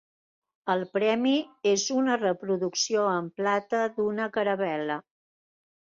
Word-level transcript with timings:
El 0.73 0.79
premi 0.95 1.33
és 1.73 1.83
una 1.97 2.17
reproducció 2.21 3.07
en 3.19 3.31
plata 3.43 3.85
d'una 3.99 4.29
caravel·la. 4.39 4.97